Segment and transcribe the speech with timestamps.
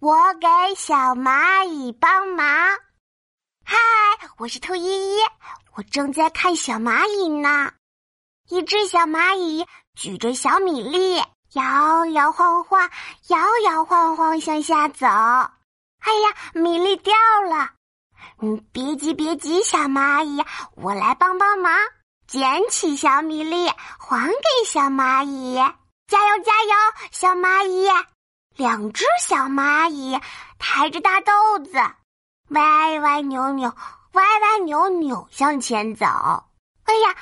[0.00, 0.46] 我给
[0.76, 2.46] 小蚂蚁帮忙。
[3.64, 3.76] 嗨，
[4.36, 5.18] 我是兔依依，
[5.74, 7.72] 我正在看小蚂蚁呢。
[8.48, 9.66] 一只小蚂蚁
[9.96, 11.20] 举着小米粒，
[11.54, 12.88] 摇摇晃晃，
[13.26, 15.04] 摇摇晃晃向下走。
[15.08, 17.12] 哎呀，米粒掉
[17.50, 17.70] 了！
[18.40, 20.44] 嗯，别急别急，小蚂蚁，
[20.76, 21.76] 我来帮帮忙，
[22.28, 23.66] 捡起小米粒，
[23.98, 25.56] 还给小蚂蚁。
[26.06, 26.74] 加油加油，
[27.10, 27.88] 小蚂蚁！
[28.58, 30.20] 两只小蚂蚁
[30.58, 31.74] 抬着大豆子，
[32.48, 33.72] 歪歪扭扭，
[34.14, 36.04] 歪歪扭扭向前走。
[36.82, 37.14] 哎呀，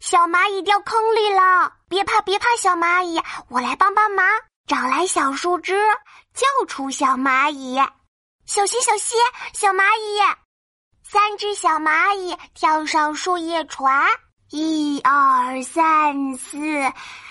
[0.00, 1.74] 小蚂蚁掉坑里了！
[1.88, 4.26] 别怕别怕，小蚂蚁，我来帮帮忙，
[4.66, 5.80] 找来小树枝，
[6.34, 7.76] 救出小蚂蚁。
[8.44, 9.16] 小心小心，
[9.54, 10.18] 小蚂蚁！
[11.04, 14.08] 三只小蚂蚁跳上树叶船，
[14.50, 16.58] 一二三四。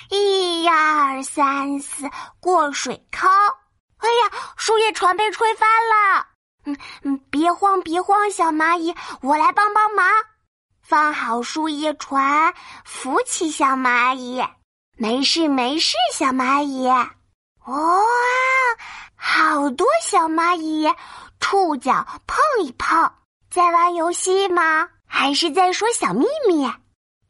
[0.10, 2.10] 一二三四，
[2.40, 3.30] 过水坑！
[3.98, 6.26] 哎呀，树叶船被吹翻了！
[6.66, 10.08] 嗯嗯，别慌别慌，小蚂蚁，我来帮帮忙。
[10.82, 12.54] 放好树叶船，
[12.84, 14.44] 扶起小蚂蚁。
[14.98, 16.88] 没事没事，小蚂蚁。
[16.88, 18.02] 哇，
[19.16, 20.92] 好多小蚂蚁，
[21.40, 23.12] 触角碰一碰，
[23.52, 24.90] 在玩游戏吗？
[25.06, 26.68] 还是在说小秘密？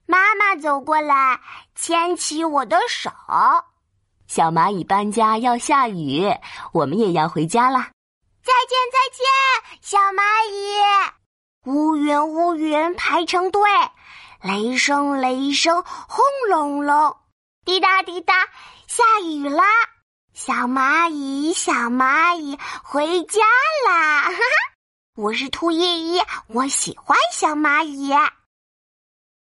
[0.10, 1.40] 妈妈走过来，
[1.76, 3.12] 牵起我的手。
[4.26, 6.26] 小蚂蚁搬家要下雨，
[6.74, 7.92] 我们也要回家啦。
[8.44, 10.82] 再见，再见，小蚂蚁。
[11.66, 13.62] 乌云，乌云排成队，
[14.42, 17.16] 雷声，雷声轰隆隆，
[17.64, 18.48] 滴答滴答，
[18.88, 19.64] 下雨啦！
[20.34, 23.42] 小蚂蚁，小蚂蚁回家
[23.88, 24.24] 啦！
[24.24, 24.42] 哈哈，
[25.16, 28.12] 我是兔依依，我喜欢小蚂蚁。